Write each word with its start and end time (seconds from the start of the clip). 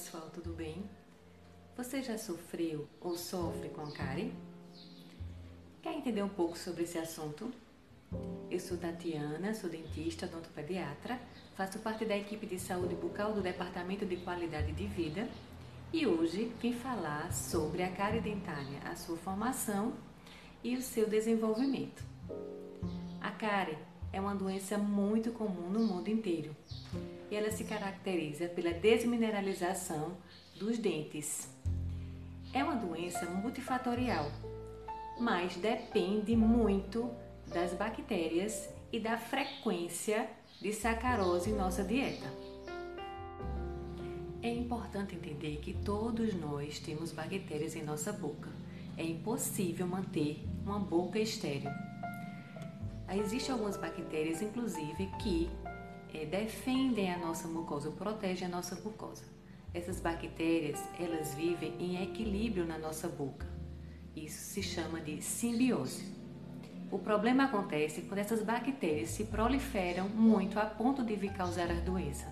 pessoal, 0.00 0.30
tudo 0.32 0.54
bem? 0.54 0.82
Você 1.76 2.02
já 2.02 2.16
sofreu 2.16 2.88
ou 3.02 3.18
sofre 3.18 3.68
com 3.68 3.90
cárie? 3.90 4.32
Quer 5.82 5.92
entender 5.92 6.22
um 6.22 6.28
pouco 6.28 6.56
sobre 6.56 6.84
esse 6.84 6.96
assunto? 6.96 7.52
Eu 8.50 8.58
sou 8.58 8.78
Tatiana, 8.78 9.52
sou 9.52 9.68
dentista, 9.68 10.24
odontopediatra, 10.24 11.20
faço 11.54 11.80
parte 11.80 12.06
da 12.06 12.16
equipe 12.16 12.46
de 12.46 12.58
saúde 12.58 12.94
bucal 12.94 13.34
do 13.34 13.42
Departamento 13.42 14.06
de 14.06 14.16
Qualidade 14.16 14.72
de 14.72 14.86
Vida 14.86 15.28
e 15.92 16.06
hoje 16.06 16.50
vim 16.62 16.72
falar 16.72 17.30
sobre 17.30 17.82
a 17.82 17.92
cárie 17.92 18.22
dentária, 18.22 18.80
a 18.86 18.96
sua 18.96 19.18
formação 19.18 19.92
e 20.64 20.78
o 20.78 20.82
seu 20.82 21.06
desenvolvimento. 21.10 22.02
A 23.20 23.30
cárie 23.32 23.76
é 24.12 24.20
uma 24.20 24.34
doença 24.34 24.76
muito 24.76 25.30
comum 25.32 25.70
no 25.70 25.80
mundo 25.80 26.08
inteiro 26.08 26.54
e 27.30 27.36
ela 27.36 27.50
se 27.50 27.64
caracteriza 27.64 28.48
pela 28.48 28.72
desmineralização 28.72 30.16
dos 30.56 30.78
dentes. 30.78 31.48
É 32.52 32.64
uma 32.64 32.74
doença 32.74 33.24
multifatorial, 33.26 34.30
mas 35.18 35.56
depende 35.56 36.34
muito 36.34 37.10
das 37.46 37.72
bactérias 37.72 38.68
e 38.92 38.98
da 38.98 39.16
frequência 39.16 40.28
de 40.60 40.72
sacarose 40.72 41.50
em 41.50 41.54
nossa 41.54 41.84
dieta. 41.84 42.26
É 44.42 44.52
importante 44.52 45.14
entender 45.14 45.58
que 45.58 45.74
todos 45.74 46.34
nós 46.34 46.78
temos 46.78 47.12
bactérias 47.12 47.76
em 47.76 47.82
nossa 47.82 48.12
boca. 48.12 48.48
É 48.96 49.04
impossível 49.04 49.86
manter 49.86 50.44
uma 50.64 50.78
boca 50.78 51.18
estéril. 51.18 51.70
Existem 53.12 53.52
algumas 53.52 53.76
bactérias, 53.76 54.40
inclusive, 54.40 55.06
que 55.18 55.50
é, 56.14 56.24
defendem 56.24 57.12
a 57.12 57.18
nossa 57.18 57.48
mucosa, 57.48 57.90
protegem 57.90 58.46
a 58.46 58.50
nossa 58.50 58.76
mucosa. 58.76 59.24
Essas 59.74 60.00
bactérias, 60.00 60.80
elas 60.98 61.34
vivem 61.34 61.74
em 61.78 62.02
equilíbrio 62.02 62.64
na 62.64 62.78
nossa 62.78 63.08
boca. 63.08 63.46
Isso 64.14 64.38
se 64.38 64.62
chama 64.62 65.00
de 65.00 65.22
simbiose. 65.22 66.04
O 66.90 66.98
problema 66.98 67.44
acontece 67.44 68.02
quando 68.02 68.18
essas 68.18 68.42
bactérias 68.42 69.10
se 69.10 69.24
proliferam 69.24 70.08
muito 70.08 70.58
a 70.58 70.66
ponto 70.66 71.04
de 71.04 71.14
vir 71.14 71.32
causar 71.32 71.70
a 71.70 71.74
doença. 71.74 72.26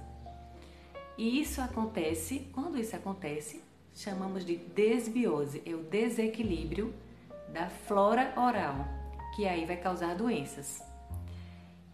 E 1.16 1.40
isso 1.40 1.60
acontece, 1.60 2.48
quando 2.52 2.78
isso 2.78 2.94
acontece, 2.94 3.62
chamamos 3.94 4.44
de 4.44 4.56
desbiose, 4.56 5.62
é 5.64 5.74
o 5.74 5.82
desequilíbrio 5.82 6.92
da 7.52 7.68
flora 7.68 8.32
oral, 8.36 8.97
que 9.38 9.46
aí 9.46 9.64
vai 9.64 9.76
causar 9.76 10.16
doenças. 10.16 10.82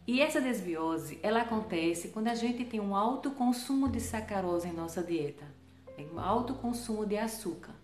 E 0.07 0.23
essa 0.23 0.41
desbiose, 0.41 1.21
ela 1.23 1.43
acontece 1.43 2.09
quando 2.09 2.29
a 2.29 2.35
gente 2.35 2.65
tem 2.65 2.81
um 2.81 2.97
alto 2.97 3.33
consumo 3.33 3.87
de 3.87 4.01
sacarose 4.01 4.67
em 4.67 4.73
nossa 4.73 5.03
dieta, 5.03 5.45
um 6.11 6.19
alto 6.19 6.55
consumo 6.55 7.05
de 7.05 7.19
açúcar, 7.19 7.75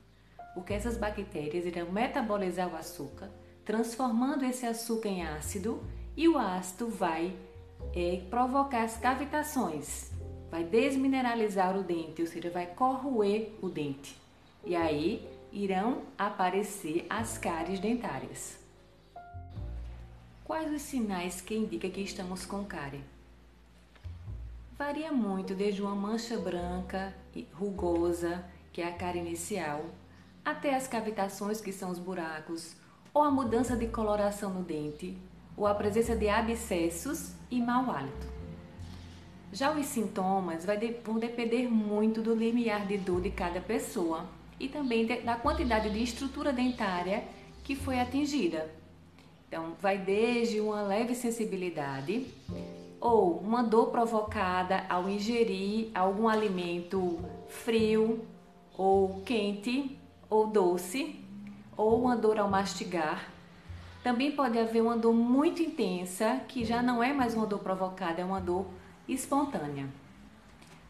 porque 0.55 0.72
essas 0.72 0.97
bactérias 0.97 1.67
irão 1.67 1.92
metabolizar 1.92 2.72
o 2.72 2.77
açúcar, 2.77 3.30
transformando 3.62 4.47
esse 4.47 4.64
açúcar 4.64 5.11
em 5.11 5.27
ácido, 5.27 5.83
e 6.17 6.27
o 6.27 6.39
ácido 6.39 6.89
vai 6.89 7.36
é, 7.95 8.22
provocar 8.30 8.84
as 8.84 8.97
cavitações, 8.97 10.11
vai 10.50 10.64
desmineralizar 10.64 11.78
o 11.78 11.83
dente, 11.83 12.22
ou 12.22 12.27
seja, 12.27 12.48
vai 12.48 12.64
corroer 12.64 13.52
o 13.61 13.69
dente. 13.69 14.17
E 14.64 14.74
aí 14.74 15.28
irão 15.52 16.00
aparecer 16.17 17.05
as 17.11 17.36
cáries 17.36 17.78
dentárias. 17.78 18.59
Quais 20.50 20.72
os 20.72 20.82
sinais 20.82 21.40
que 21.40 21.54
indicam 21.54 21.92
que 21.92 22.00
estamos 22.00 22.44
com 22.44 22.64
cárie? 22.64 23.04
Varia 24.76 25.12
muito 25.12 25.54
desde 25.54 25.80
uma 25.80 25.94
mancha 25.94 26.36
branca 26.36 27.14
e 27.32 27.46
rugosa, 27.54 28.44
que 28.72 28.82
é 28.82 28.88
a 28.88 28.92
cárie 28.92 29.20
inicial, 29.20 29.84
até 30.44 30.74
as 30.74 30.89
cavitações, 30.89 31.60
que 31.60 31.72
são 31.72 31.89
os 31.89 32.00
buracos, 32.00 32.74
ou 33.14 33.22
a 33.22 33.30
mudança 33.30 33.77
de 33.77 33.86
coloração 33.86 34.52
no 34.52 34.64
dente, 34.64 35.16
ou 35.56 35.68
a 35.68 35.74
presença 35.77 36.16
de 36.16 36.28
abscessos 36.28 37.33
e 37.48 37.60
mau 37.62 37.89
hálito. 37.89 38.27
Já 39.52 39.70
os 39.70 39.86
sintomas 39.86 40.66
vão 41.05 41.20
depender 41.20 41.68
muito 41.68 42.20
do 42.20 42.34
limiar 42.34 42.89
de 42.89 42.98
dor 42.98 43.20
de 43.20 43.30
cada 43.30 43.60
pessoa 43.60 44.27
e 44.58 44.68
também 44.68 45.06
da 45.06 45.36
quantidade 45.36 45.89
de 45.89 46.02
estrutura 46.02 46.52
dentária 46.52 47.22
que 47.62 47.77
foi 47.77 48.00
atingida. 48.00 48.80
Então, 49.50 49.72
vai 49.80 49.98
desde 49.98 50.61
uma 50.61 50.80
leve 50.80 51.12
sensibilidade 51.12 52.24
ou 53.00 53.38
uma 53.38 53.64
dor 53.64 53.88
provocada 53.88 54.86
ao 54.88 55.08
ingerir 55.08 55.90
algum 55.92 56.28
alimento 56.28 57.18
frio 57.48 58.24
ou 58.78 59.22
quente 59.22 59.98
ou 60.30 60.46
doce, 60.46 61.18
ou 61.77 62.00
uma 62.00 62.16
dor 62.16 62.39
ao 62.39 62.48
mastigar. 62.48 63.28
Também 64.05 64.30
pode 64.30 64.56
haver 64.56 64.83
uma 64.83 64.96
dor 64.96 65.12
muito 65.12 65.60
intensa, 65.60 66.40
que 66.46 66.64
já 66.64 66.80
não 66.80 67.02
é 67.02 67.12
mais 67.12 67.34
uma 67.34 67.44
dor 67.44 67.58
provocada, 67.58 68.22
é 68.22 68.24
uma 68.24 68.40
dor 68.40 68.66
espontânea. 69.08 69.89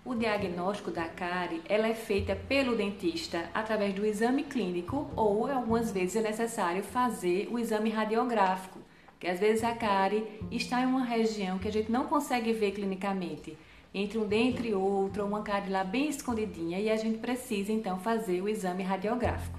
O 0.02 0.14
diagnóstico 0.14 0.90
da 0.90 1.04
cárie 1.04 1.60
ela 1.68 1.86
é 1.86 1.94
feita 1.94 2.34
pelo 2.34 2.74
dentista 2.74 3.50
através 3.52 3.94
do 3.94 4.06
exame 4.06 4.44
clínico 4.44 5.10
ou 5.14 5.46
algumas 5.46 5.92
vezes 5.92 6.16
é 6.16 6.22
necessário 6.22 6.82
fazer 6.82 7.48
o 7.52 7.58
exame 7.58 7.90
radiográfico, 7.90 8.78
que 9.18 9.26
às 9.26 9.38
vezes 9.38 9.62
a 9.62 9.74
cárie 9.74 10.26
está 10.50 10.80
em 10.80 10.86
uma 10.86 11.04
região 11.04 11.58
que 11.58 11.68
a 11.68 11.72
gente 11.72 11.92
não 11.92 12.06
consegue 12.06 12.50
ver 12.54 12.72
clinicamente, 12.72 13.58
entre 13.92 14.16
um 14.16 14.26
dente 14.26 14.66
e 14.66 14.72
outro, 14.72 15.26
uma 15.26 15.42
cárie 15.42 15.70
lá 15.70 15.84
bem 15.84 16.08
escondidinha 16.08 16.80
e 16.80 16.88
a 16.88 16.96
gente 16.96 17.18
precisa 17.18 17.70
então 17.70 17.98
fazer 17.98 18.40
o 18.40 18.48
exame 18.48 18.82
radiográfico. 18.82 19.58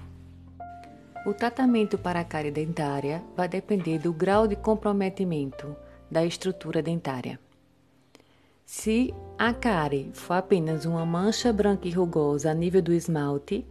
O 1.24 1.32
tratamento 1.32 1.96
para 1.96 2.18
a 2.18 2.24
cárie 2.24 2.50
dentária 2.50 3.22
vai 3.36 3.46
depender 3.46 4.00
do 4.00 4.12
grau 4.12 4.48
de 4.48 4.56
comprometimento 4.56 5.76
da 6.10 6.24
estrutura 6.24 6.82
dentária. 6.82 7.38
Se 8.66 9.14
a 9.44 9.52
cárie 9.52 10.08
for 10.14 10.34
apenas 10.34 10.84
uma 10.84 11.04
mancha 11.04 11.52
branca 11.52 11.88
e 11.88 11.90
rugosa 11.90 12.52
a 12.52 12.54
nível 12.54 12.80
do 12.80 12.92
esmalte, 12.92 13.66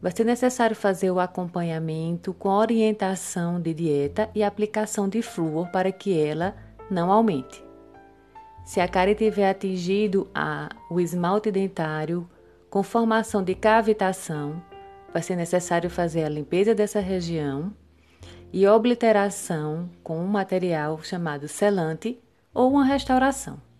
vai 0.00 0.12
ser 0.12 0.22
necessário 0.22 0.76
fazer 0.76 1.10
o 1.10 1.18
acompanhamento 1.18 2.32
com 2.32 2.48
orientação 2.50 3.60
de 3.60 3.74
dieta 3.74 4.30
e 4.32 4.44
aplicação 4.44 5.08
de 5.08 5.20
flúor 5.20 5.68
para 5.72 5.90
que 5.90 6.16
ela 6.16 6.54
não 6.88 7.10
aumente. 7.10 7.64
Se 8.64 8.80
a 8.80 8.86
cárie 8.86 9.16
tiver 9.16 9.50
atingido 9.50 10.30
a, 10.32 10.68
o 10.88 11.00
esmalte 11.00 11.50
dentário 11.50 12.30
com 12.70 12.84
formação 12.84 13.42
de 13.42 13.56
cavitação, 13.56 14.62
vai 15.12 15.20
ser 15.20 15.34
necessário 15.34 15.90
fazer 15.90 16.22
a 16.22 16.28
limpeza 16.28 16.76
dessa 16.76 17.00
região 17.00 17.72
e 18.52 18.64
obliteração 18.68 19.90
com 20.04 20.20
um 20.20 20.28
material 20.28 21.02
chamado 21.02 21.48
selante 21.48 22.20
ou 22.54 22.70
uma 22.70 22.84
restauração. 22.84 23.71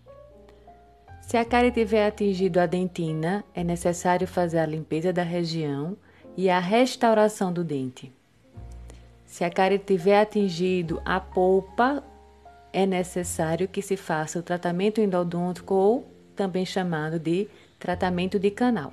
Se 1.33 1.39
a 1.39 1.47
cárie 1.47 1.71
tiver 1.71 2.07
atingido 2.07 2.61
a 2.61 2.67
dentina, 2.67 3.43
é 3.55 3.65
necessário 3.65 4.27
fazer 4.29 4.59
a 4.59 4.67
limpeza 4.67 5.15
da 5.15 5.23
região 5.23 5.97
e 6.37 6.51
a 6.51 6.59
restauração 6.59 7.51
do 7.51 7.65
dente. 7.65 8.13
Se 9.25 9.43
a 9.43 9.49
cárie 9.49 9.79
tiver 9.79 10.21
atingido 10.21 11.01
a 11.07 11.19
polpa, 11.19 12.05
é 12.71 12.85
necessário 12.85 13.67
que 13.67 13.81
se 13.81 13.97
faça 13.97 14.41
o 14.41 14.43
tratamento 14.43 15.01
endodôntico 15.01 15.75
ou 15.75 16.07
também 16.37 16.67
chamado 16.67 17.19
de 17.19 17.49
tratamento 17.79 18.39
de 18.39 18.51
canal. 18.51 18.93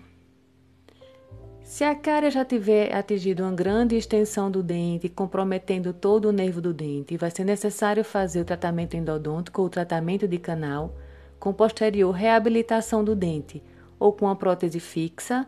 Se 1.62 1.84
a 1.84 1.94
cárie 1.94 2.32
já 2.32 2.46
tiver 2.46 2.96
atingido 2.96 3.44
uma 3.44 3.52
grande 3.52 3.98
extensão 3.98 4.50
do 4.50 4.64
dente, 4.64 5.10
comprometendo 5.10 5.92
todo 5.92 6.30
o 6.30 6.32
nervo 6.32 6.62
do 6.62 6.74
dente, 6.74 7.18
vai 7.18 7.32
ser 7.32 7.44
necessário 7.44 8.06
fazer 8.06 8.40
o 8.40 8.46
tratamento 8.46 8.96
endodôntico 8.96 9.62
ou 9.62 9.70
tratamento 9.70 10.26
de 10.26 10.38
canal 10.38 10.96
com 11.40 11.54
posterior 11.54 12.12
reabilitação 12.12 13.04
do 13.04 13.16
dente, 13.16 13.64
ou 13.98 14.14
com 14.14 14.28
a 14.28 14.36
prótese 14.36 14.80
fixa, 14.80 15.48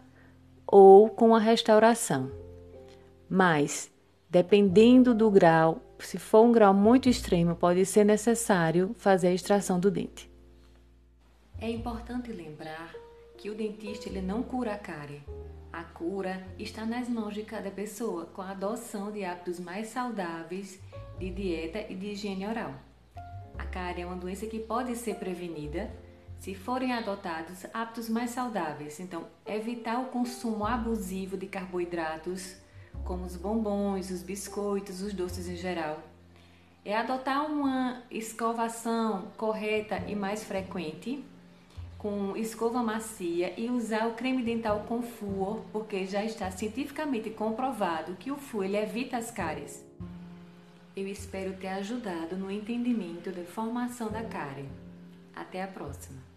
ou 0.65 1.09
com 1.09 1.35
a 1.35 1.39
restauração. 1.39 2.31
Mas, 3.29 3.91
dependendo 4.29 5.13
do 5.13 5.29
grau, 5.29 5.81
se 5.99 6.17
for 6.17 6.45
um 6.45 6.51
grau 6.51 6.73
muito 6.73 7.09
extremo, 7.09 7.55
pode 7.55 7.85
ser 7.85 8.03
necessário 8.03 8.95
fazer 8.97 9.27
a 9.27 9.33
extração 9.33 9.79
do 9.79 9.91
dente. 9.91 10.29
É 11.59 11.69
importante 11.69 12.31
lembrar 12.31 12.93
que 13.37 13.49
o 13.49 13.55
dentista 13.55 14.09
ele 14.09 14.21
não 14.21 14.41
cura 14.41 14.73
a 14.73 14.77
cárie. 14.77 15.21
A 15.71 15.83
cura 15.83 16.45
está 16.59 16.85
nas 16.85 17.07
mãos 17.07 17.33
de 17.33 17.43
cada 17.43 17.71
pessoa, 17.71 18.25
com 18.25 18.41
a 18.41 18.51
adoção 18.51 19.11
de 19.11 19.23
hábitos 19.23 19.59
mais 19.59 19.87
saudáveis 19.87 20.79
de 21.17 21.29
dieta 21.29 21.85
e 21.89 21.95
de 21.95 22.07
higiene 22.07 22.47
oral. 22.47 22.73
A 23.71 23.73
cárie 23.73 24.01
é 24.01 24.05
uma 24.05 24.17
doença 24.17 24.45
que 24.47 24.59
pode 24.59 24.93
ser 24.97 25.15
prevenida 25.15 25.89
se 26.37 26.53
forem 26.53 26.91
adotados 26.91 27.65
hábitos 27.73 28.09
mais 28.09 28.31
saudáveis. 28.31 28.99
Então, 28.99 29.27
evitar 29.45 30.01
o 30.01 30.07
consumo 30.07 30.65
abusivo 30.65 31.37
de 31.37 31.47
carboidratos, 31.47 32.57
como 33.05 33.23
os 33.23 33.37
bombons, 33.37 34.11
os 34.11 34.23
biscoitos, 34.23 35.01
os 35.01 35.13
doces 35.13 35.47
em 35.47 35.55
geral. 35.55 36.01
É 36.83 36.97
adotar 36.97 37.49
uma 37.49 38.03
escovação 38.11 39.29
correta 39.37 40.03
e 40.05 40.15
mais 40.15 40.43
frequente, 40.43 41.23
com 41.97 42.35
escova 42.35 42.83
macia 42.83 43.57
e 43.57 43.69
usar 43.69 44.05
o 44.09 44.15
creme 44.15 44.43
dental 44.43 44.83
com 44.85 45.01
flúor, 45.01 45.61
porque 45.71 46.05
já 46.05 46.25
está 46.25 46.51
cientificamente 46.51 47.29
comprovado 47.29 48.17
que 48.19 48.31
o 48.31 48.35
flúor 48.35 48.75
evita 48.75 49.15
as 49.15 49.31
cáries. 49.31 49.81
Eu 50.95 51.07
espero 51.07 51.53
ter 51.53 51.69
ajudado 51.69 52.35
no 52.35 52.51
entendimento 52.51 53.31
da 53.31 53.43
formação 53.45 54.11
da 54.11 54.23
cárie. 54.23 54.67
Até 55.33 55.63
a 55.63 55.67
próxima! 55.67 56.30